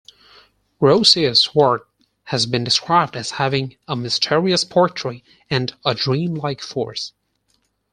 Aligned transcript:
Rousseau's 0.79 1.53
work 1.53 1.87
has 2.23 2.47
been 2.47 2.63
described 2.63 3.15
as 3.15 3.29
having 3.37 3.77
a 3.87 3.95
"mysterious 3.95 4.63
poetry" 4.63 5.23
and 5.47 5.75
a 5.85 5.93
"dreamlike 5.93 6.61
force". 6.63 7.13